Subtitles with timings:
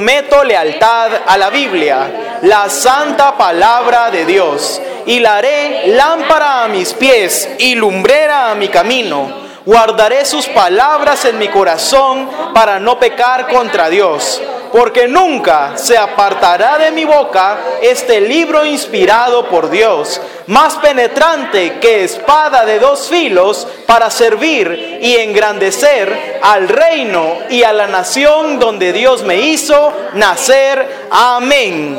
[0.00, 6.68] Prometo lealtad a la Biblia, la santa palabra de Dios, y la haré lámpara a
[6.68, 9.30] mis pies y lumbrera a mi camino.
[9.66, 14.40] Guardaré sus palabras en mi corazón para no pecar contra Dios
[14.72, 22.04] porque nunca se apartará de mi boca este libro inspirado por Dios, más penetrante que
[22.04, 28.92] espada de dos filos para servir y engrandecer al reino y a la nación donde
[28.92, 30.86] Dios me hizo nacer.
[31.10, 31.98] Amén.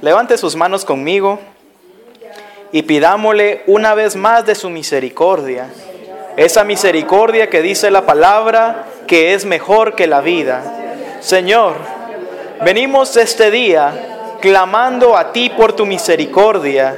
[0.00, 1.38] Levante sus manos conmigo
[2.72, 5.68] y pidámosle una vez más de su misericordia.
[6.36, 10.77] Esa misericordia que dice la palabra que es mejor que la vida
[11.28, 11.74] Señor,
[12.64, 16.96] venimos este día clamando a ti por tu misericordia,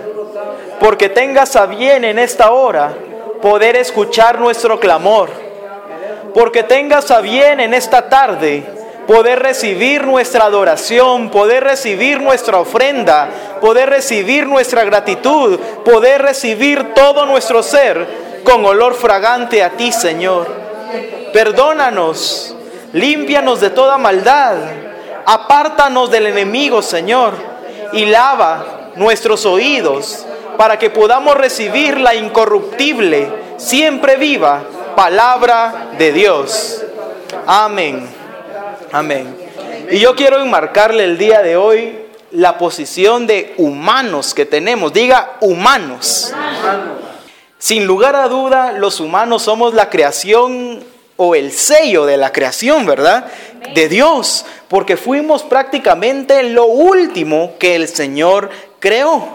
[0.78, 2.94] porque tengas a bien en esta hora
[3.42, 5.30] poder escuchar nuestro clamor,
[6.32, 8.62] porque tengas a bien en esta tarde
[9.08, 17.26] poder recibir nuestra adoración, poder recibir nuestra ofrenda, poder recibir nuestra gratitud, poder recibir todo
[17.26, 18.06] nuestro ser
[18.44, 20.46] con olor fragante a ti, Señor.
[21.32, 22.54] Perdónanos
[22.92, 24.56] límpianos de toda maldad,
[25.26, 27.34] apártanos del enemigo, Señor,
[27.92, 34.62] y lava nuestros oídos para que podamos recibir la incorruptible, siempre viva
[34.94, 36.82] palabra de Dios.
[37.46, 38.08] Amén.
[38.92, 39.36] Amén.
[39.90, 41.98] Y yo quiero enmarcarle el día de hoy
[42.32, 44.92] la posición de humanos que tenemos.
[44.92, 46.32] Diga humanos.
[47.58, 50.82] Sin lugar a duda, los humanos somos la creación
[51.22, 53.26] o el sello de la creación, ¿verdad?
[53.74, 59.28] De Dios, porque fuimos prácticamente lo último que el Señor creó.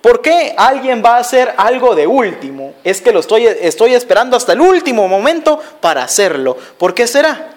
[0.00, 2.72] ¿Por qué alguien va a hacer algo de último?
[2.82, 6.56] Es que lo estoy, estoy esperando hasta el último momento para hacerlo.
[6.76, 7.50] ¿Por qué será?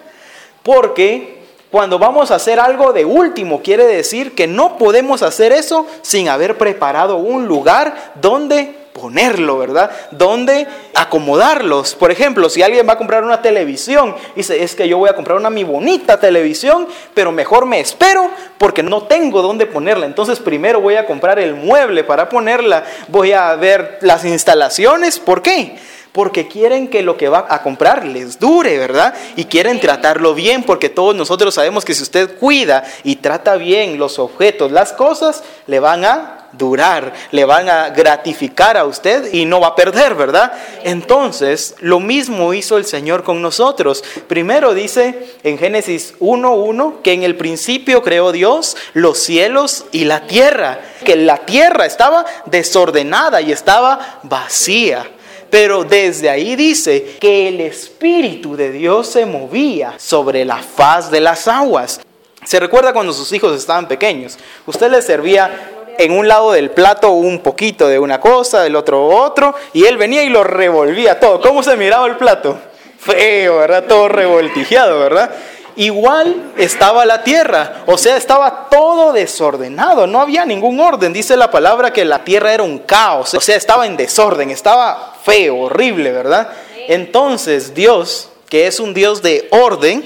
[0.62, 5.88] Porque cuando vamos a hacer algo de último, quiere decir que no podemos hacer eso
[6.02, 9.90] sin haber preparado un lugar donde ponerlo, ¿verdad?
[10.10, 11.94] ¿Dónde acomodarlos?
[11.94, 15.14] Por ejemplo, si alguien va a comprar una televisión, dice, es que yo voy a
[15.14, 20.06] comprar una mi bonita televisión, pero mejor me espero porque no tengo dónde ponerla.
[20.06, 25.18] Entonces primero voy a comprar el mueble para ponerla, voy a ver las instalaciones.
[25.18, 25.76] ¿Por qué?
[26.12, 29.14] porque quieren que lo que va a comprar les dure, ¿verdad?
[29.34, 33.98] Y quieren tratarlo bien, porque todos nosotros sabemos que si usted cuida y trata bien
[33.98, 39.44] los objetos, las cosas, le van a durar, le van a gratificar a usted y
[39.44, 40.52] no va a perder, ¿verdad?
[40.84, 44.04] Entonces, lo mismo hizo el Señor con nosotros.
[44.28, 50.26] Primero dice en Génesis 1.1 que en el principio creó Dios los cielos y la
[50.26, 55.06] tierra, que la tierra estaba desordenada y estaba vacía.
[55.50, 61.20] Pero desde ahí dice que el Espíritu de Dios se movía sobre la faz de
[61.20, 62.00] las aguas.
[62.44, 64.38] Se recuerda cuando sus hijos estaban pequeños.
[64.66, 69.06] Usted les servía en un lado del plato un poquito de una cosa, del otro
[69.06, 71.40] otro, y él venía y lo revolvía todo.
[71.40, 72.58] ¿Cómo se miraba el plato?
[72.98, 73.84] Feo, ¿verdad?
[73.88, 75.30] Todo revoltijeado, ¿verdad?
[75.76, 81.14] Igual estaba la tierra, o sea, estaba todo desordenado, no había ningún orden.
[81.14, 85.14] Dice la palabra que la tierra era un caos, o sea, estaba en desorden, estaba
[85.24, 86.50] feo, horrible, ¿verdad?
[86.88, 90.04] Entonces Dios, que es un Dios de orden,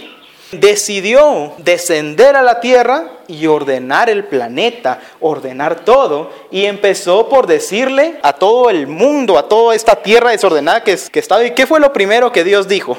[0.52, 8.18] decidió descender a la tierra y ordenar el planeta, ordenar todo, y empezó por decirle
[8.22, 11.44] a todo el mundo, a toda esta tierra desordenada que, que estaba.
[11.44, 12.96] ¿Y qué fue lo primero que Dios dijo?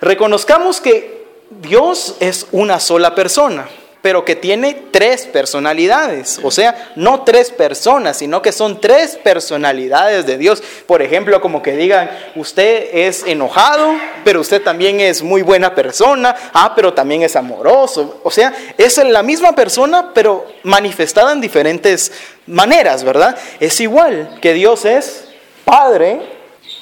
[0.00, 1.26] Reconozcamos que
[1.60, 3.68] Dios es una sola persona
[4.02, 6.40] pero que tiene tres personalidades.
[6.42, 10.62] O sea, no tres personas, sino que son tres personalidades de Dios.
[10.86, 16.34] Por ejemplo, como que digan, usted es enojado, pero usted también es muy buena persona,
[16.52, 18.20] ah, pero también es amoroso.
[18.24, 22.12] O sea, es la misma persona, pero manifestada en diferentes
[22.46, 23.38] maneras, ¿verdad?
[23.60, 25.28] Es igual que Dios es
[25.64, 26.20] Padre,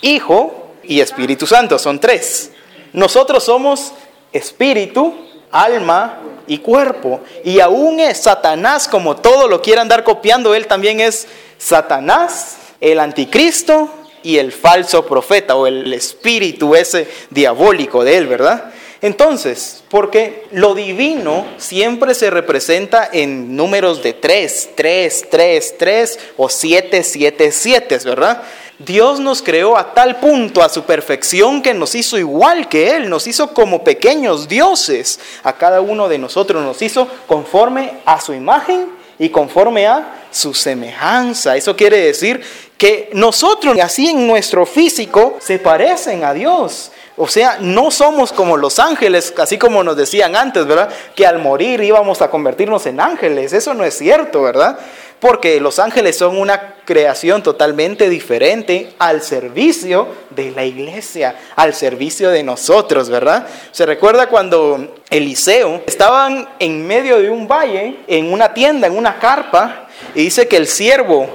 [0.01, 2.51] Hijo y Espíritu Santo, son tres.
[2.95, 3.93] Nosotros somos
[4.33, 5.15] espíritu,
[5.53, 6.19] alma
[6.51, 7.21] y cuerpo.
[7.45, 11.29] Y aún es Satanás, como todo lo quiere andar copiando, él también es
[11.59, 13.89] Satanás, el anticristo
[14.25, 18.73] y el falso profeta o el espíritu ese diabólico de él, ¿verdad?
[19.01, 26.49] Entonces, porque lo divino siempre se representa en números de tres, tres, tres, tres o
[26.49, 28.43] siete, siete, siete, ¿verdad?
[28.81, 33.11] Dios nos creó a tal punto, a su perfección, que nos hizo igual que Él,
[33.11, 35.21] nos hizo como pequeños dioses.
[35.43, 38.89] A cada uno de nosotros nos hizo conforme a su imagen
[39.19, 41.57] y conforme a su semejanza.
[41.57, 42.43] Eso quiere decir
[42.79, 46.91] que nosotros, así en nuestro físico, se parecen a Dios.
[47.23, 50.89] O sea, no somos como los ángeles, así como nos decían antes, ¿verdad?
[51.15, 53.53] Que al morir íbamos a convertirnos en ángeles.
[53.53, 54.79] Eso no es cierto, ¿verdad?
[55.21, 62.31] Porque los ángeles son una creación totalmente diferente al servicio de la iglesia, al servicio
[62.31, 63.47] de nosotros, ¿verdad?
[63.71, 69.19] Se recuerda cuando Eliseo estaban en medio de un valle, en una tienda, en una
[69.19, 71.29] carpa, y dice que el siervo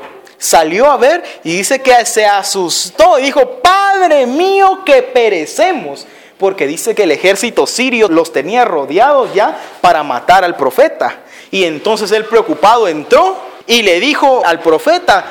[0.46, 6.08] salió a ver y dice que se asustó y dijo, Padre mío, que perecemos.
[6.38, 11.20] Porque dice que el ejército sirio los tenía rodeados ya para matar al profeta.
[11.50, 13.38] Y entonces él preocupado entró
[13.68, 15.26] y le dijo al profeta,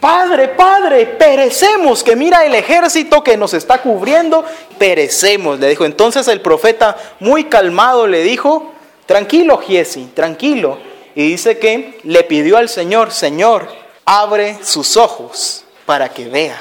[0.00, 4.44] Padre, Padre, perecemos, que mira el ejército que nos está cubriendo,
[4.78, 5.58] perecemos.
[5.58, 8.74] Le dijo, entonces el profeta muy calmado le dijo,
[9.06, 10.78] tranquilo, Giesi, tranquilo.
[11.14, 16.60] Y dice que le pidió al Señor, Señor, abre sus ojos para que vea.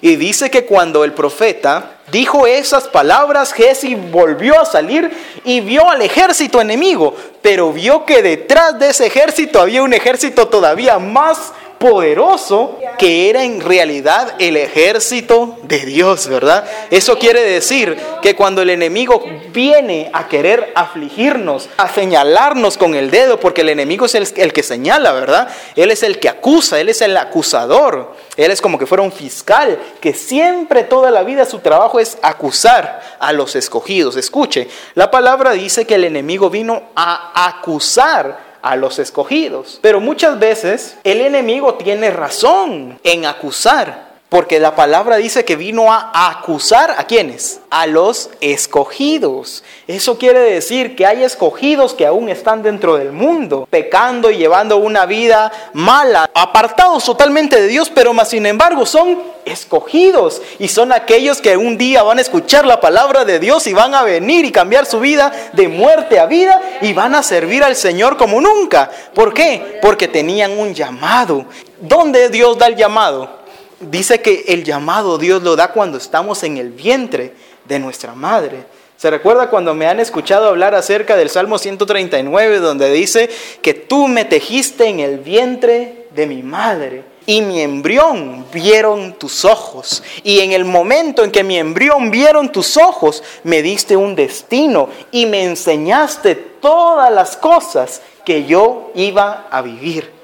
[0.00, 5.10] Y dice que cuando el profeta dijo esas palabras, Jesse volvió a salir
[5.44, 10.48] y vio al ejército enemigo, pero vio que detrás de ese ejército había un ejército
[10.48, 16.64] todavía más poderoso que era en realidad el ejército de Dios, ¿verdad?
[16.90, 23.10] Eso quiere decir que cuando el enemigo viene a querer afligirnos, a señalarnos con el
[23.10, 25.48] dedo, porque el enemigo es el, que señala, ¿verdad?
[25.74, 29.12] Él es el que acusa, él es el acusador, él es como que fuera un
[29.12, 34.16] fiscal, que siempre toda la vida su trabajo es acusar a los escogidos.
[34.16, 39.78] Escuche, la palabra dice que el enemigo vino a acusar a los escogidos.
[39.80, 45.92] Pero muchas veces el enemigo tiene razón en acusar porque la palabra dice que vino
[45.92, 47.60] a acusar a quienes?
[47.70, 49.62] A los escogidos.
[49.86, 54.78] Eso quiere decir que hay escogidos que aún están dentro del mundo, pecando y llevando
[54.78, 60.92] una vida mala, apartados totalmente de Dios, pero más sin embargo son escogidos y son
[60.92, 64.44] aquellos que un día van a escuchar la palabra de Dios y van a venir
[64.44, 68.40] y cambiar su vida de muerte a vida y van a servir al Señor como
[68.40, 68.90] nunca.
[69.14, 69.78] ¿Por qué?
[69.80, 71.44] Porque tenían un llamado.
[71.80, 73.35] ¿Dónde Dios da el llamado?
[73.80, 77.34] Dice que el llamado Dios lo da cuando estamos en el vientre
[77.64, 78.64] de nuestra madre.
[78.96, 83.28] ¿Se recuerda cuando me han escuchado hablar acerca del Salmo 139, donde dice
[83.60, 87.04] que tú me tejiste en el vientre de mi madre?
[87.26, 90.02] Y mi embrión vieron tus ojos.
[90.22, 94.88] Y en el momento en que mi embrión vieron tus ojos, me diste un destino
[95.10, 100.15] y me enseñaste todas las cosas que yo iba a vivir.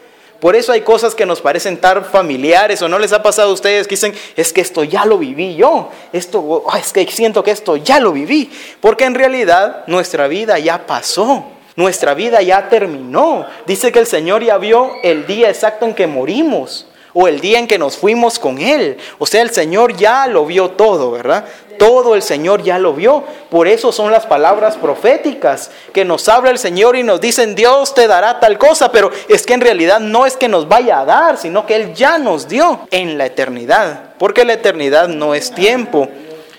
[0.43, 3.53] Por eso hay cosas que nos parecen tan familiares o no les ha pasado a
[3.53, 7.53] ustedes que dicen, es que esto ya lo viví yo, esto, es que siento que
[7.53, 8.50] esto ya lo viví,
[8.81, 11.44] porque en realidad nuestra vida ya pasó.
[11.77, 13.47] Nuestra vida ya terminó.
[13.67, 17.61] Dice que el Señor ya vio el día exacto en que morimos o el día
[17.61, 18.97] en que nos fuimos con Él.
[19.19, 21.45] O sea, el Señor ya lo vio todo, ¿verdad?
[21.79, 23.25] Todo el Señor ya lo vio.
[23.51, 27.95] Por eso son las palabras proféticas que nos habla el Señor y nos dicen, Dios
[27.95, 31.05] te dará tal cosa, pero es que en realidad no es que nos vaya a
[31.05, 35.53] dar, sino que Él ya nos dio en la eternidad, porque la eternidad no es
[35.53, 36.09] tiempo.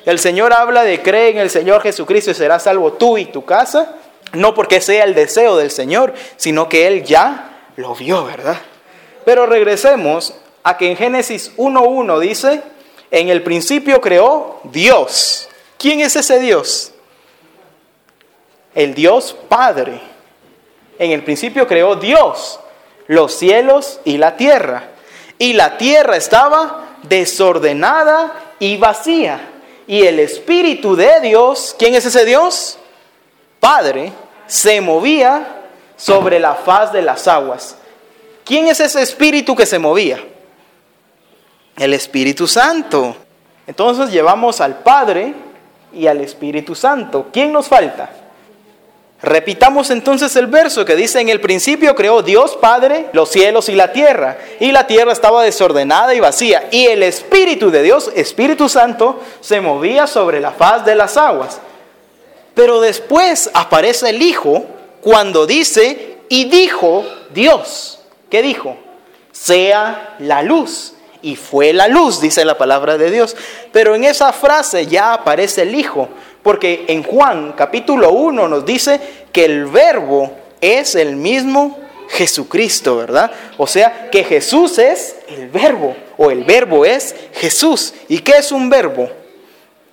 [0.06, 3.46] El Señor habla de cree en el Señor Jesucristo y serás salvo tú y tu
[3.46, 3.96] casa,
[4.34, 8.58] no porque sea el deseo del Señor, sino que Él ya lo vio, ¿verdad?
[9.26, 10.34] Pero regresemos
[10.64, 12.62] a que en Génesis 1.1 dice,
[13.14, 15.48] en el principio creó Dios.
[15.78, 16.94] ¿Quién es ese Dios?
[18.74, 20.02] El Dios Padre.
[20.98, 22.60] En el principio creó Dios
[23.06, 24.86] los cielos y la tierra.
[25.38, 29.48] Y la tierra estaba desordenada y vacía.
[29.86, 32.80] Y el Espíritu de Dios, ¿quién es ese Dios?
[33.60, 34.12] Padre,
[34.48, 35.62] se movía
[35.98, 37.76] sobre la faz de las aguas.
[38.44, 40.33] ¿Quién es ese Espíritu que se movía?
[41.78, 43.16] El Espíritu Santo.
[43.66, 45.34] Entonces llevamos al Padre
[45.94, 47.28] y al Espíritu Santo.
[47.32, 48.10] ¿Quién nos falta?
[49.22, 53.76] Repitamos entonces el verso que dice, en el principio creó Dios Padre los cielos y
[53.76, 58.68] la tierra, y la tierra estaba desordenada y vacía, y el Espíritu de Dios, Espíritu
[58.68, 61.62] Santo, se movía sobre la faz de las aguas.
[62.54, 64.66] Pero después aparece el Hijo
[65.00, 68.76] cuando dice, y dijo Dios, ¿qué dijo?
[69.32, 73.36] Sea la luz y fue la luz, dice la palabra de Dios.
[73.72, 76.10] Pero en esa frase ya aparece el Hijo,
[76.44, 79.00] porque en Juan capítulo 1 nos dice
[79.32, 83.32] que el verbo es el mismo Jesucristo, ¿verdad?
[83.58, 87.94] O sea, que Jesús es el verbo, o el verbo es Jesús.
[88.08, 89.10] ¿Y qué es un verbo?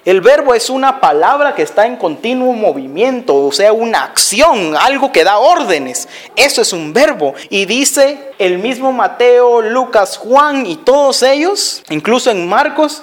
[0.05, 5.13] El verbo es una palabra que está en continuo movimiento, o sea, una acción, algo
[5.13, 6.09] que da órdenes.
[6.37, 7.35] Eso es un verbo.
[7.51, 13.03] Y dice el mismo Mateo, Lucas, Juan y todos ellos, incluso en Marcos,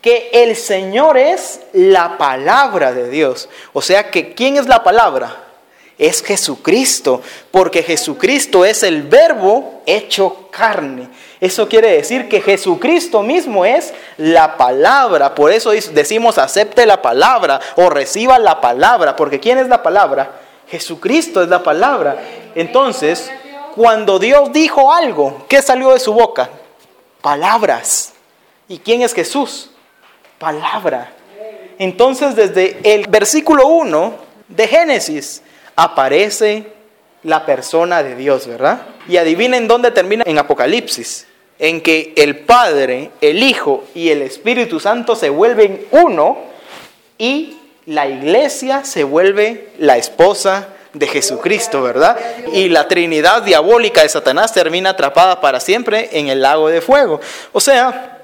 [0.00, 3.48] que el Señor es la palabra de Dios.
[3.72, 5.45] O sea que ¿quién es la palabra?
[5.98, 11.08] Es Jesucristo, porque Jesucristo es el verbo hecho carne.
[11.40, 15.34] Eso quiere decir que Jesucristo mismo es la palabra.
[15.34, 20.32] Por eso decimos acepte la palabra o reciba la palabra, porque ¿quién es la palabra?
[20.68, 22.22] Jesucristo es la palabra.
[22.54, 23.30] Entonces,
[23.74, 26.50] cuando Dios dijo algo, ¿qué salió de su boca?
[27.22, 28.12] Palabras.
[28.68, 29.70] ¿Y quién es Jesús?
[30.38, 31.12] Palabra.
[31.78, 34.14] Entonces, desde el versículo 1
[34.48, 35.42] de Génesis
[35.76, 36.72] aparece
[37.22, 38.82] la persona de Dios, ¿verdad?
[39.08, 41.26] Y adivinen dónde termina en Apocalipsis,
[41.58, 46.38] en que el Padre, el Hijo y el Espíritu Santo se vuelven uno
[47.18, 52.18] y la iglesia se vuelve la esposa de Jesucristo, ¿verdad?
[52.52, 57.20] Y la Trinidad diabólica de Satanás termina atrapada para siempre en el lago de fuego.
[57.52, 58.18] O sea,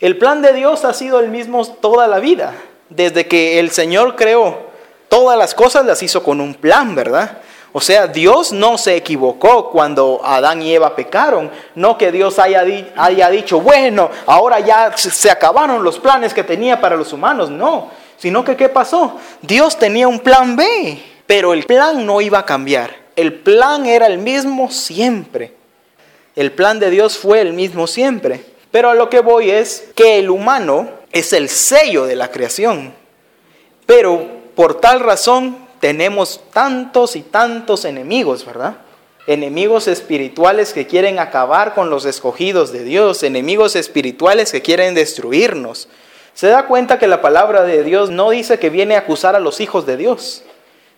[0.00, 2.54] el plan de Dios ha sido el mismo toda la vida.
[2.90, 4.67] Desde que el Señor creó
[5.08, 7.38] todas las cosas, las hizo con un plan, ¿verdad?
[7.72, 11.50] O sea, Dios no se equivocó cuando Adán y Eva pecaron.
[11.74, 12.64] No que Dios haya,
[12.96, 17.50] haya dicho, bueno, ahora ya se acabaron los planes que tenía para los humanos.
[17.50, 19.18] No, sino que ¿qué pasó?
[19.42, 22.96] Dios tenía un plan B, pero el plan no iba a cambiar.
[23.16, 25.52] El plan era el mismo siempre.
[26.36, 28.44] El plan de Dios fue el mismo siempre.
[28.70, 32.94] Pero a lo que voy es que el humano es el sello de la creación.
[33.86, 38.78] Pero por tal razón tenemos tantos y tantos enemigos, ¿verdad?
[39.28, 45.86] Enemigos espirituales que quieren acabar con los escogidos de Dios, enemigos espirituales que quieren destruirnos.
[46.34, 49.38] Se da cuenta que la palabra de Dios no dice que viene a acusar a
[49.38, 50.42] los hijos de Dios,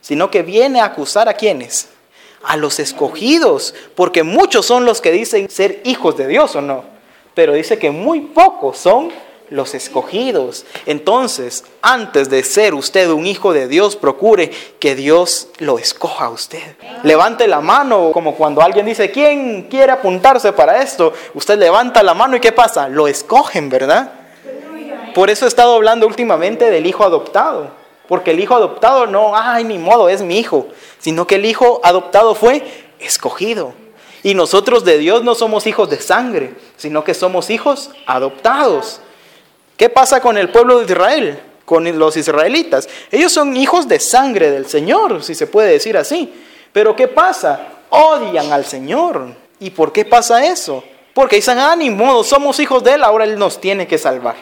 [0.00, 1.90] sino que viene a acusar a quienes?
[2.42, 6.84] A los escogidos, porque muchos son los que dicen ser hijos de Dios o no,
[7.34, 9.10] pero dice que muy pocos son
[9.50, 10.64] los escogidos.
[10.86, 16.30] Entonces, antes de ser usted un hijo de Dios, procure que Dios lo escoja a
[16.30, 16.76] usted.
[17.02, 21.12] Levante la mano, como cuando alguien dice, ¿quién quiere apuntarse para esto?
[21.34, 22.88] Usted levanta la mano y ¿qué pasa?
[22.88, 24.12] Lo escogen, ¿verdad?
[25.14, 27.78] Por eso he estado hablando últimamente del hijo adoptado.
[28.08, 30.66] Porque el hijo adoptado no, ay, ni modo, es mi hijo.
[30.98, 32.64] Sino que el hijo adoptado fue
[32.98, 33.72] escogido.
[34.22, 39.00] Y nosotros de Dios no somos hijos de sangre, sino que somos hijos adoptados.
[39.80, 41.40] ¿Qué pasa con el pueblo de Israel?
[41.64, 42.86] Con los israelitas.
[43.10, 46.30] Ellos son hijos de sangre del Señor, si se puede decir así.
[46.70, 47.68] Pero ¿qué pasa?
[47.88, 49.28] Odian al Señor.
[49.58, 50.84] ¿Y por qué pasa eso?
[51.14, 54.36] Porque dicen, ah, ni modo, somos hijos de Él, ahora Él nos tiene que salvar.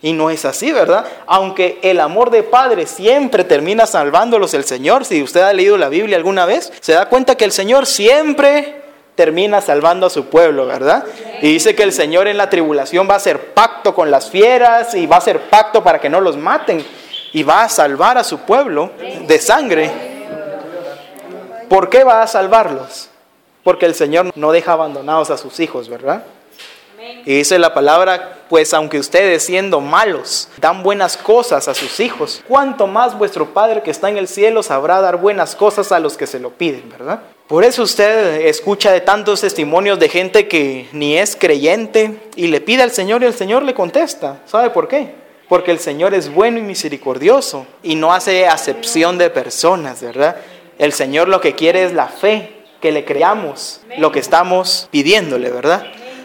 [0.00, 1.04] Y no es así, ¿verdad?
[1.26, 5.88] Aunque el amor de Padre siempre termina salvándolos el Señor, si usted ha leído la
[5.88, 8.83] Biblia alguna vez, se da cuenta que el Señor siempre
[9.14, 11.04] termina salvando a su pueblo, ¿verdad?
[11.40, 14.94] Y dice que el Señor en la tribulación va a hacer pacto con las fieras
[14.94, 16.84] y va a hacer pacto para que no los maten
[17.32, 18.90] y va a salvar a su pueblo
[19.26, 19.90] de sangre.
[21.68, 23.08] ¿Por qué va a salvarlos?
[23.62, 26.24] Porque el Señor no deja abandonados a sus hijos, ¿verdad?
[27.24, 32.42] Y dice la palabra, pues aunque ustedes siendo malos dan buenas cosas a sus hijos,
[32.46, 36.16] cuánto más vuestro Padre que está en el cielo sabrá dar buenas cosas a los
[36.16, 37.20] que se lo piden, ¿verdad?
[37.46, 42.62] Por eso usted escucha de tantos testimonios de gente que ni es creyente y le
[42.62, 44.40] pide al Señor y el Señor le contesta.
[44.46, 45.14] ¿Sabe por qué?
[45.46, 50.36] Porque el Señor es bueno y misericordioso y no hace acepción de personas, ¿verdad?
[50.78, 55.50] El Señor lo que quiere es la fe, que le creamos lo que estamos pidiéndole,
[55.50, 55.84] ¿verdad?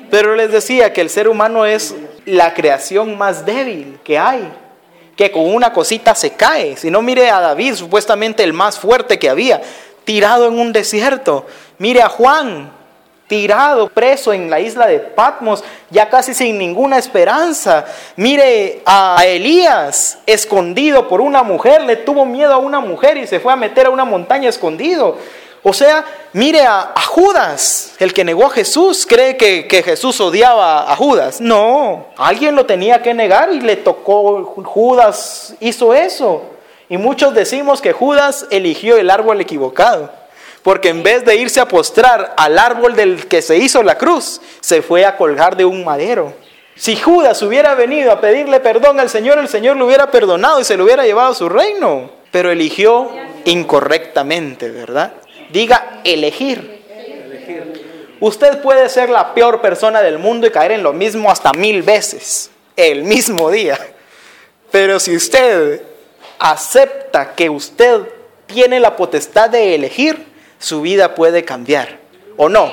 [0.09, 4.49] Pero les decía que el ser humano es la creación más débil que hay,
[5.17, 6.77] que con una cosita se cae.
[6.77, 9.61] Si no, mire a David, supuestamente el más fuerte que había
[10.09, 11.45] tirado en un desierto.
[11.77, 12.71] Mire a Juan,
[13.27, 17.85] tirado, preso en la isla de Patmos, ya casi sin ninguna esperanza.
[18.15, 23.39] Mire a Elías, escondido por una mujer, le tuvo miedo a una mujer y se
[23.39, 25.15] fue a meter a una montaña escondido.
[25.61, 30.95] O sea, mire a, Judas, el que negó a Jesús, cree que, Jesús odiaba a
[30.95, 31.39] Judas.
[31.39, 36.58] No, alguien lo tenía que negar y le tocó, Judas hizo eso.
[36.89, 40.11] Y muchos decimos que Judas eligió el árbol equivocado.
[40.63, 44.41] Porque en vez de irse a postrar al árbol del que se hizo la cruz,
[44.59, 46.33] se fue a colgar de un madero.
[46.75, 50.63] Si Judas hubiera venido a pedirle perdón al Señor, el Señor lo hubiera perdonado y
[50.63, 52.09] se lo hubiera llevado a su reino.
[52.31, 53.09] Pero eligió
[53.45, 55.13] incorrectamente, ¿verdad?
[55.51, 56.79] Diga elegir.
[58.19, 61.83] Usted puede ser la peor persona del mundo y caer en lo mismo hasta mil
[61.83, 63.79] veces, el mismo día.
[64.71, 65.81] Pero si usted
[66.39, 68.01] acepta que usted
[68.47, 70.25] tiene la potestad de elegir,
[70.57, 71.99] su vida puede cambiar.
[72.37, 72.71] ¿O no?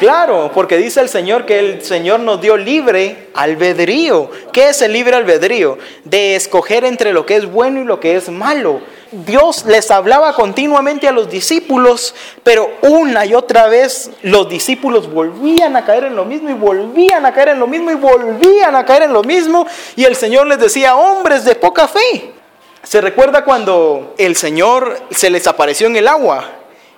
[0.00, 4.30] Claro, porque dice el Señor que el Señor nos dio libre albedrío.
[4.52, 5.76] ¿Qué es el libre albedrío?
[6.04, 8.80] De escoger entre lo que es bueno y lo que es malo.
[9.12, 15.76] Dios les hablaba continuamente a los discípulos, pero una y otra vez los discípulos volvían
[15.76, 18.86] a caer en lo mismo y volvían a caer en lo mismo y volvían a
[18.86, 19.66] caer en lo mismo.
[19.96, 22.39] Y el Señor les decía, hombres de poca fe.
[22.82, 26.44] ¿Se recuerda cuando el Señor se les apareció en el agua?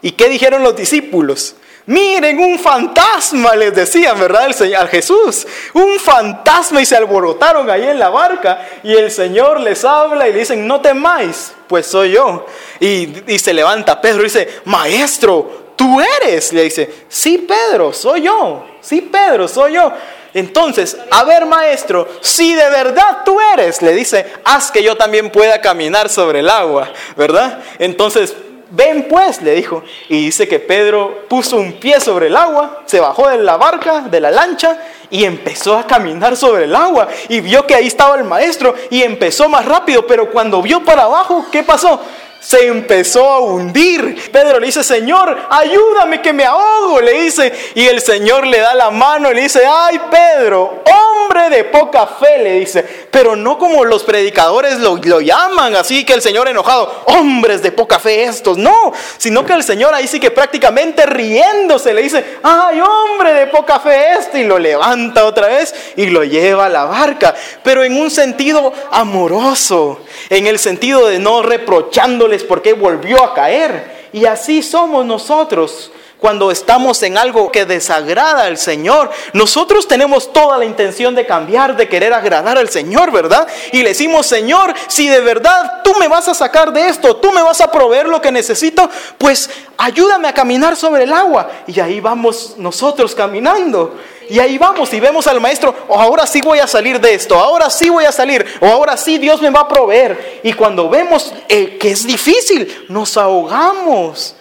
[0.01, 1.57] ¿Y qué dijeron los discípulos?
[1.87, 4.47] Miren, un fantasma, les decían, ¿verdad?
[4.47, 9.59] El Señor, Jesús, un fantasma y se alborotaron ahí en la barca y el Señor
[9.61, 12.47] les habla y le dicen, no temáis, pues soy yo.
[12.79, 16.53] Y, y se levanta Pedro y dice, maestro, tú eres.
[16.53, 18.65] Le dice, sí, Pedro, soy yo.
[18.81, 19.93] Sí, Pedro, soy yo.
[20.35, 25.31] Entonces, a ver, maestro, si de verdad tú eres, le dice, haz que yo también
[25.31, 27.59] pueda caminar sobre el agua, ¿verdad?
[27.79, 28.35] Entonces,
[28.73, 29.83] ven pues, le dijo.
[30.09, 34.01] Y dice que Pedro puso un pie sobre el agua, se bajó de la barca,
[34.11, 34.79] de la lancha,
[35.11, 37.09] y empezó a caminar sobre el agua.
[37.29, 41.03] Y vio que ahí estaba el maestro y empezó más rápido, pero cuando vio para
[41.03, 42.01] abajo, ¿qué pasó?
[42.43, 44.31] Se empezó a hundir.
[44.33, 47.53] Pedro le dice, Señor, ayúdame que me ahogo, le dice.
[47.75, 52.07] Y el Señor le da la mano y le dice, ay Pedro, hombre de poca
[52.07, 52.83] fe, le dice.
[53.11, 57.71] Pero no como los predicadores lo, lo llaman, así que el Señor enojado, hombres de
[57.71, 62.39] poca fe estos, no, sino que el Señor ahí sí que prácticamente riéndose le dice,
[62.43, 66.69] ay hombre de poca fe este, y lo levanta otra vez y lo lleva a
[66.69, 70.01] la barca, pero en un sentido amoroso,
[70.33, 74.09] en el sentido de no reprochándole porque volvió a caer.
[74.15, 79.11] Y así somos nosotros cuando estamos en algo que desagrada al Señor.
[79.33, 83.49] Nosotros tenemos toda la intención de cambiar, de querer agradar al Señor, ¿verdad?
[83.73, 87.33] Y le decimos, Señor, si de verdad tú me vas a sacar de esto, tú
[87.33, 88.89] me vas a proveer lo que necesito,
[89.19, 91.51] pues ayúdame a caminar sobre el agua.
[91.67, 93.99] Y ahí vamos nosotros caminando.
[94.31, 97.37] Y ahí vamos y vemos al maestro, oh, ahora sí voy a salir de esto,
[97.37, 100.41] ahora sí voy a salir, o ahora sí Dios me va a proveer.
[100.45, 104.37] Y cuando vemos eh, que es difícil, nos ahogamos.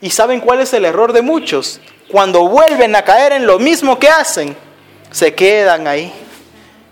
[0.00, 1.80] ¿Y saben cuál es el error de muchos?
[2.08, 4.56] Cuando vuelven a caer en lo mismo que hacen,
[5.10, 6.12] se quedan ahí.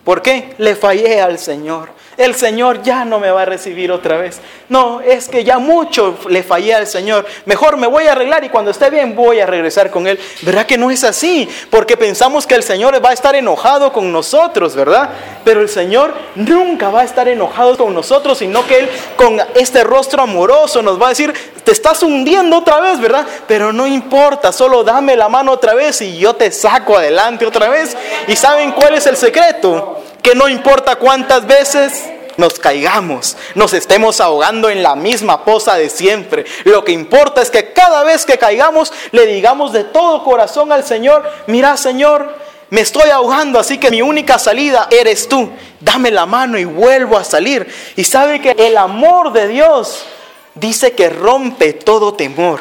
[0.04, 0.54] ¿Por qué?
[0.58, 4.40] Le fallé al Señor el Señor ya no me va a recibir otra vez.
[4.68, 7.24] No, es que ya mucho le fallé al Señor.
[7.46, 10.18] Mejor me voy a arreglar y cuando esté bien voy a regresar con Él.
[10.42, 11.48] ¿Verdad que no es así?
[11.70, 15.10] Porque pensamos que el Señor va a estar enojado con nosotros, ¿verdad?
[15.44, 19.84] Pero el Señor nunca va a estar enojado con nosotros, sino que Él con este
[19.84, 23.24] rostro amoroso nos va a decir, te estás hundiendo otra vez, ¿verdad?
[23.46, 27.68] Pero no importa, solo dame la mano otra vez y yo te saco adelante otra
[27.68, 27.96] vez.
[28.26, 30.02] ¿Y saben cuál es el secreto?
[30.22, 32.04] Que no importa cuántas veces
[32.38, 36.46] nos caigamos, nos estemos ahogando en la misma poza de siempre.
[36.64, 40.84] Lo que importa es que cada vez que caigamos le digamos de todo corazón al
[40.84, 42.36] Señor, mira Señor,
[42.70, 45.50] me estoy ahogando, así que mi única salida eres tú.
[45.80, 47.66] Dame la mano y vuelvo a salir.
[47.96, 50.04] Y sabe que el amor de Dios
[50.54, 52.60] dice que rompe todo temor.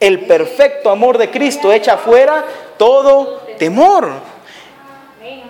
[0.00, 2.44] El perfecto amor de Cristo echa fuera
[2.78, 4.10] todo temor.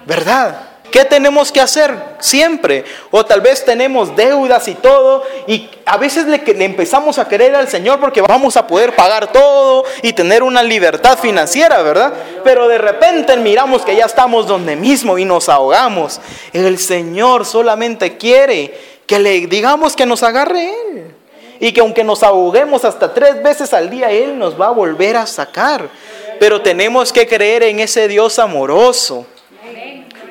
[0.04, 0.71] ¿Verdad?
[0.92, 2.84] ¿Qué tenemos que hacer siempre?
[3.10, 7.66] O tal vez tenemos deudas y todo y a veces le, empezamos a querer al
[7.66, 12.12] Señor porque vamos a poder pagar todo y tener una libertad financiera, ¿verdad?
[12.44, 16.20] Pero de repente miramos que ya estamos donde mismo y nos ahogamos.
[16.52, 21.14] El Señor solamente quiere que le digamos que nos agarre Él.
[21.58, 25.16] Y que aunque nos ahoguemos hasta tres veces al día, Él nos va a volver
[25.16, 25.88] a sacar.
[26.38, 29.24] Pero tenemos que creer en ese Dios amoroso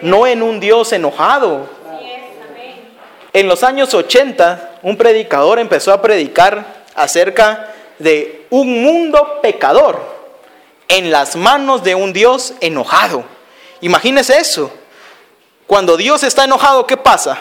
[0.02, 1.68] no en un Dios enojado.
[3.34, 10.02] En los años 80, un predicador empezó a predicar acerca de un mundo pecador
[10.88, 13.24] en las manos de un Dios enojado.
[13.80, 14.72] Imagínese eso.
[15.66, 17.38] Cuando Dios está enojado, ¿qué pasa?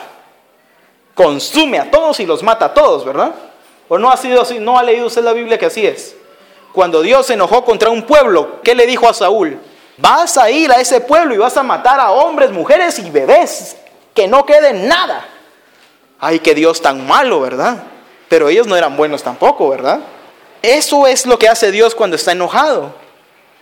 [1.15, 3.33] Consume a todos y los mata a todos, ¿verdad?
[3.89, 4.61] ¿O no ha sido así?
[4.61, 6.15] ¿No ha leído usted la Biblia que así es?
[6.73, 9.59] Cuando Dios se enojó contra un pueblo, ¿qué le dijo a Saúl?
[9.97, 13.77] Vas a ir a ese pueblo y vas a matar a hombres, mujeres y bebés,
[14.15, 15.27] que no quede nada.
[16.19, 17.83] Ay, que Dios tan malo, ¿verdad?
[18.29, 20.01] Pero ellos no eran buenos tampoco, ¿verdad?
[20.63, 22.95] Eso es lo que hace Dios cuando está enojado.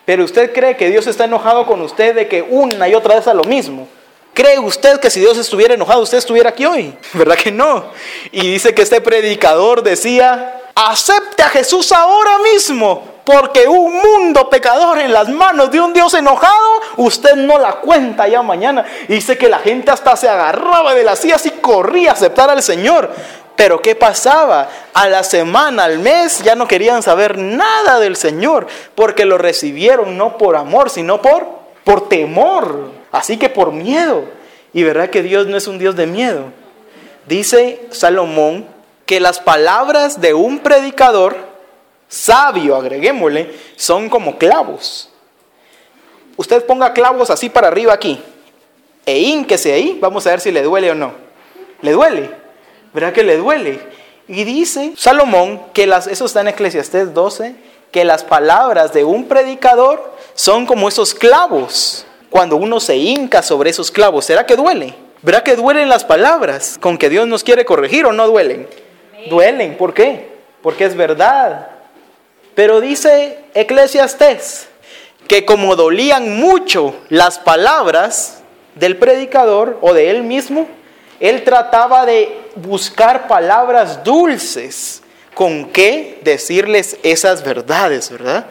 [0.05, 3.27] Pero usted cree que Dios está enojado con usted de que una y otra vez
[3.29, 3.87] a lo mismo.
[4.35, 6.95] ¿Cree usted que si Dios estuviera enojado, usted estuviera aquí hoy?
[7.13, 7.87] ¿Verdad que no?
[8.33, 14.99] Y dice que este predicador decía, acepte a Jesús ahora mismo porque un mundo pecador
[15.01, 18.87] en las manos de un Dios enojado, usted no la cuenta ya mañana.
[19.07, 22.63] dice que la gente hasta se agarraba de las sillas y corría a aceptar al
[22.63, 23.11] Señor.
[23.55, 24.71] Pero ¿qué pasaba?
[24.95, 30.17] A la semana, al mes, ya no querían saber nada del Señor, porque lo recibieron
[30.17, 31.47] no por amor, sino por,
[31.85, 34.25] por temor, así que por miedo.
[34.73, 36.45] Y verdad que Dios no es un Dios de miedo.
[37.27, 38.67] Dice Salomón
[39.05, 41.48] que las palabras de un predicador
[42.09, 45.11] sabio, agreguémosle, son como clavos.
[46.37, 48.23] Usted ponga clavos así para arriba aquí
[49.09, 51.13] e ínquese ahí, vamos a ver si le duele o no.
[51.81, 52.31] ¿Le duele?
[52.93, 53.81] ¿Verdad que le duele?
[54.29, 57.55] Y dice Salomón que las, eso está en Eclesiastés 12,
[57.91, 62.05] que las palabras de un predicador son como esos clavos.
[62.29, 64.95] Cuando uno se hinca sobre esos clavos, ¿será que duele?
[65.23, 68.69] ¿Verá que duelen las palabras con que Dios nos quiere corregir o no duelen?
[69.31, 70.29] Duelen, ¿por qué?
[70.61, 71.78] Porque es verdad.
[72.59, 74.67] Pero dice Eclesiastés
[75.29, 78.39] que como dolían mucho las palabras
[78.75, 80.67] del predicador o de él mismo,
[81.21, 85.03] él trataba de buscar palabras dulces
[85.37, 88.47] con qué decirles esas verdades, ¿verdad?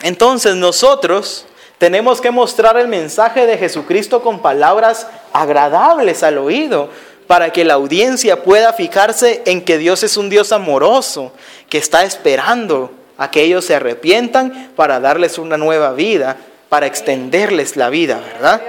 [0.00, 1.44] Entonces nosotros
[1.76, 6.88] tenemos que mostrar el mensaje de Jesucristo con palabras agradables al oído
[7.26, 11.32] para que la audiencia pueda fijarse en que Dios es un Dios amoroso,
[11.68, 16.36] que está esperando a que ellos se arrepientan para darles una nueva vida,
[16.68, 18.60] para extenderles la vida, ¿verdad?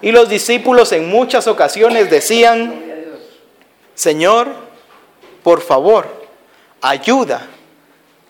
[0.00, 2.82] Y los discípulos en muchas ocasiones decían,
[3.94, 4.48] Señor,
[5.44, 6.08] por favor,
[6.80, 7.46] ayuda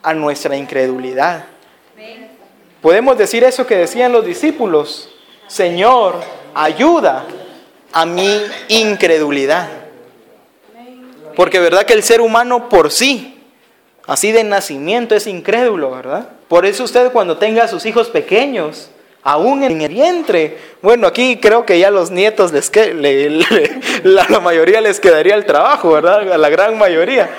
[0.02, 1.46] a nuestra incredulidad.
[2.82, 5.08] Podemos decir eso que decían los discípulos,
[5.46, 6.16] Señor,
[6.52, 7.24] ayuda
[7.92, 9.70] a mi incredulidad.
[11.34, 13.31] Porque verdad que el ser humano por sí,
[14.06, 16.28] así de nacimiento, es incrédulo, ¿verdad?
[16.48, 18.90] Por eso usted cuando tenga a sus hijos pequeños,
[19.22, 20.58] aún en el vientre.
[20.82, 22.92] Bueno, aquí creo que ya los nietos, les que,
[24.04, 26.32] la, la, mayoría les quedaría el trabajo, ¿verdad?
[26.32, 27.30] A la gran mayoría.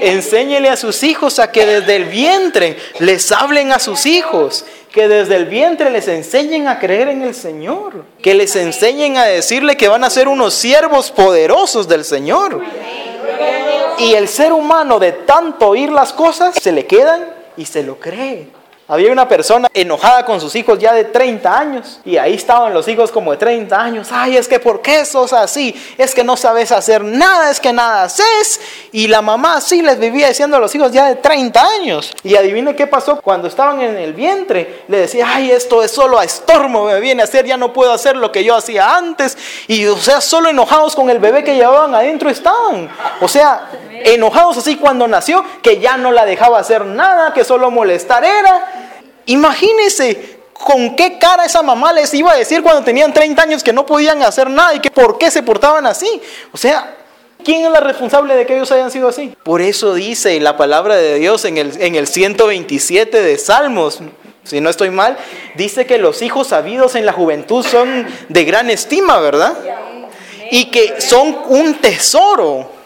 [0.00, 5.08] Enséñele a sus hijos a que desde el vientre les hablen a sus hijos, que
[5.08, 9.76] desde el vientre les enseñen a creer en el Señor, que les enseñen a decirle
[9.76, 12.62] que van a ser unos siervos poderosos del Señor.
[13.98, 17.98] Y el ser humano de tanto oír las cosas, se le quedan y se lo
[17.98, 18.58] cree.
[18.90, 22.88] Había una persona enojada con sus hijos ya de 30 años y ahí estaban los
[22.88, 24.08] hijos como de 30 años.
[24.10, 25.78] Ay, es que ¿por qué sos así?
[25.98, 28.58] Es que no sabes hacer nada, es que nada haces.
[28.90, 32.14] Y la mamá así les vivía diciendo a los hijos ya de 30 años.
[32.22, 34.84] Y adivine qué pasó cuando estaban en el vientre.
[34.88, 37.92] Le decía, ay, esto es solo a estormo, me viene a hacer, ya no puedo
[37.92, 39.36] hacer lo que yo hacía antes.
[39.66, 42.88] Y o sea, solo enojados con el bebé que llevaban adentro estaban.
[43.20, 43.68] O sea,
[44.04, 48.88] enojados así cuando nació, que ya no la dejaba hacer nada, que solo molestar era.
[49.26, 53.72] Imagínense con qué cara esa mamá les iba a decir cuando tenían 30 años que
[53.72, 56.20] no podían hacer nada y que por qué se portaban así.
[56.52, 56.96] O sea,
[57.44, 59.34] ¿quién es la responsable de que ellos hayan sido así?
[59.42, 64.00] Por eso dice la palabra de Dios en el, en el 127 de Salmos,
[64.42, 65.16] si no estoy mal,
[65.56, 69.54] dice que los hijos sabidos en la juventud son de gran estima, ¿verdad?
[70.50, 72.77] Y que son un tesoro.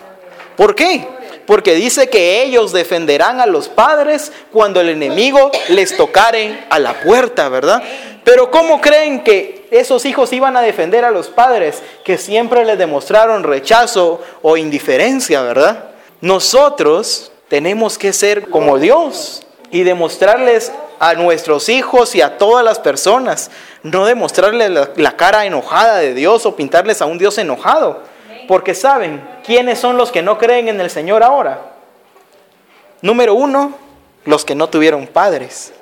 [0.57, 1.07] ¿Por qué?
[1.47, 7.01] porque dice que ellos defenderán a los padres cuando el enemigo les tocare a la
[7.01, 7.83] puerta, ¿verdad?
[8.25, 12.79] Pero ¿cómo creen que esos hijos iban a defender a los padres que siempre les
[12.79, 15.85] demostraron rechazo o indiferencia, ¿verdad?
[16.21, 22.79] Nosotros tenemos que ser como Dios y demostrarles a nuestros hijos y a todas las
[22.79, 23.51] personas,
[23.83, 28.01] no demostrarles la, la cara enojada de Dios o pintarles a un Dios enojado
[28.47, 31.61] porque saben quiénes son los que no creen en el Señor ahora.
[33.01, 33.75] Número uno,
[34.25, 35.73] los que no tuvieron padres.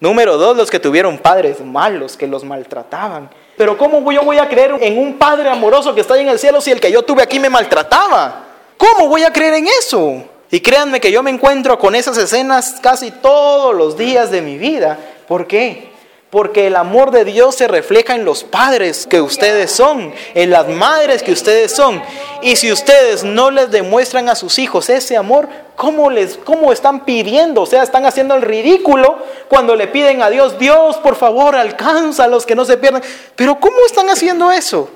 [0.00, 3.28] Número dos, los que tuvieron padres malos, que los maltrataban.
[3.56, 6.38] Pero ¿cómo yo voy a creer en un padre amoroso que está ahí en el
[6.38, 8.44] cielo si el que yo tuve aquí me maltrataba?
[8.78, 10.24] ¿Cómo voy a creer en eso?
[10.50, 14.56] Y créanme que yo me encuentro con esas escenas casi todos los días de mi
[14.56, 14.98] vida.
[15.28, 15.89] ¿Por qué?
[16.30, 20.68] Porque el amor de Dios se refleja en los padres que ustedes son, en las
[20.68, 22.00] madres que ustedes son.
[22.40, 27.04] Y si ustedes no les demuestran a sus hijos ese amor, ¿cómo, les, cómo están
[27.04, 27.62] pidiendo?
[27.62, 32.24] O sea, están haciendo el ridículo cuando le piden a Dios, Dios, por favor, alcanza
[32.24, 33.02] a los que no se pierdan.
[33.34, 34.88] Pero ¿cómo están haciendo eso?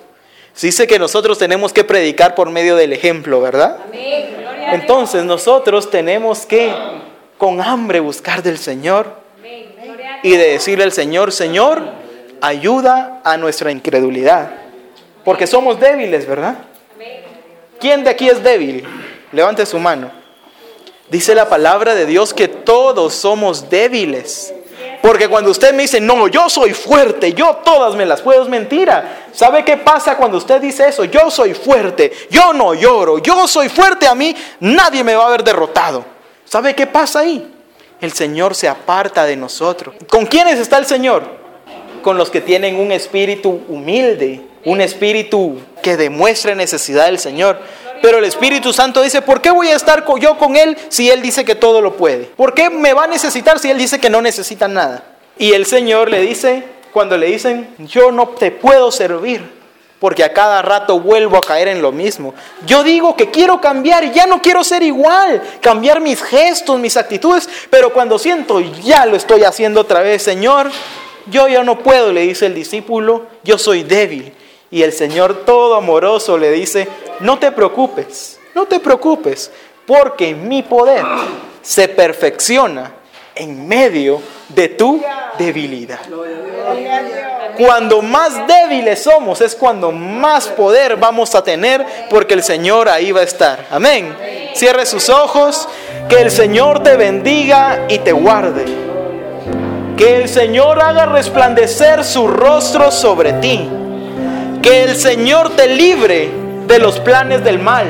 [0.63, 3.79] dice que nosotros tenemos que predicar por medio del ejemplo, ¿verdad?
[4.73, 6.73] Entonces nosotros tenemos que
[7.39, 9.24] con hambre buscar del Señor
[10.25, 11.83] y de decirle al Señor, Señor,
[12.41, 14.53] ayuda a nuestra incredulidad.
[15.23, 16.57] Porque somos débiles, ¿verdad?
[17.79, 18.87] ¿Quién de aquí es débil?
[19.33, 20.11] Levante su mano.
[21.11, 24.55] Dice la palabra de Dios que todos somos débiles.
[25.03, 28.49] Porque cuando usted me dice, no, yo soy fuerte, yo todas me las puedo, es
[28.49, 29.27] mentira.
[29.31, 31.05] ¿Sabe qué pasa cuando usted dice eso?
[31.05, 35.31] Yo soy fuerte, yo no lloro, yo soy fuerte a mí, nadie me va a
[35.31, 36.03] ver derrotado.
[36.47, 37.54] ¿Sabe qué pasa ahí?
[38.05, 39.95] El Señor se aparta de nosotros.
[40.09, 41.25] ¿Con quiénes está el Señor?
[42.03, 47.59] Con los que tienen un espíritu humilde, un espíritu que demuestre necesidad del Señor.
[48.03, 51.23] Pero el Espíritu Santo dice, ¿por qué voy a estar yo con Él si Él
[51.23, 52.25] dice que todo lo puede?
[52.25, 55.03] ¿Por qué me va a necesitar si Él dice que no necesita nada?
[55.39, 59.41] Y el Señor le dice, cuando le dicen, yo no te puedo servir,
[60.01, 62.35] porque a cada rato vuelvo a caer en lo mismo.
[62.67, 67.49] Yo digo que quiero cambiar ya no quiero ser igual, cambiar mis gestos, mis actitudes,
[67.71, 70.71] pero cuando siento ya lo estoy haciendo otra vez, Señor,
[71.27, 74.33] yo ya no puedo, le dice el discípulo, yo soy débil.
[74.71, 76.89] Y el Señor todo amoroso le dice,
[77.21, 79.51] no te preocupes, no te preocupes,
[79.87, 81.05] porque mi poder
[81.63, 82.93] se perfecciona
[83.35, 85.03] en medio de tu
[85.39, 86.01] debilidad.
[87.57, 93.13] Cuando más débiles somos es cuando más poder vamos a tener porque el Señor ahí
[93.13, 93.67] va a estar.
[93.71, 94.17] Amén.
[94.55, 95.69] Cierre sus ojos,
[96.09, 98.65] que el Señor te bendiga y te guarde.
[99.97, 103.69] Que el Señor haga resplandecer su rostro sobre ti.
[104.61, 106.31] Que el Señor te libre
[106.67, 107.87] de los planes del mal.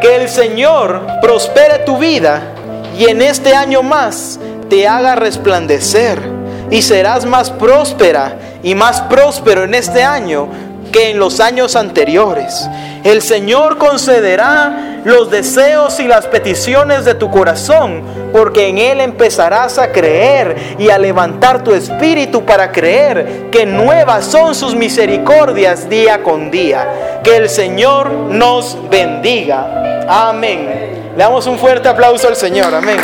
[0.00, 2.54] Que el Señor prospere tu vida
[2.98, 6.20] y en este año más te haga resplandecer
[6.70, 10.48] y serás más próspera y más próspero en este año
[10.90, 12.68] que en los años anteriores.
[13.04, 19.78] El Señor concederá los deseos y las peticiones de tu corazón, porque en Él empezarás
[19.78, 26.22] a creer y a levantar tu espíritu para creer que nuevas son sus misericordias día
[26.22, 27.20] con día.
[27.22, 30.04] Que el Señor nos bendiga.
[30.08, 31.10] Amén.
[31.16, 32.74] Le damos un fuerte aplauso al Señor.
[32.74, 32.98] Amén.